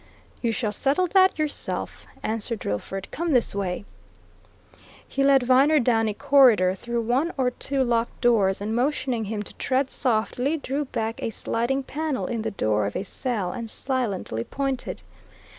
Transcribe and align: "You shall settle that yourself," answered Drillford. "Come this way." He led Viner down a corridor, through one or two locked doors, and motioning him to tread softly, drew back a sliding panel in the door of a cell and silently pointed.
"You 0.41 0.51
shall 0.51 0.71
settle 0.71 1.05
that 1.13 1.37
yourself," 1.37 2.07
answered 2.23 2.57
Drillford. 2.57 3.11
"Come 3.11 3.33
this 3.33 3.53
way." 3.53 3.85
He 5.07 5.21
led 5.21 5.43
Viner 5.43 5.79
down 5.79 6.07
a 6.07 6.15
corridor, 6.15 6.73
through 6.73 7.03
one 7.03 7.31
or 7.37 7.51
two 7.51 7.83
locked 7.83 8.19
doors, 8.19 8.61
and 8.61 8.75
motioning 8.75 9.25
him 9.25 9.43
to 9.43 9.53
tread 9.57 9.91
softly, 9.91 10.57
drew 10.57 10.85
back 10.85 11.21
a 11.21 11.29
sliding 11.29 11.83
panel 11.83 12.25
in 12.25 12.41
the 12.41 12.49
door 12.49 12.87
of 12.87 12.95
a 12.95 13.03
cell 13.03 13.51
and 13.51 13.69
silently 13.69 14.43
pointed. 14.43 15.03